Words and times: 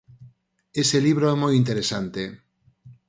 Ese 0.81 0.97
libro 1.05 1.25
é 1.33 1.35
moi 1.43 1.53
interesante. 1.61 2.23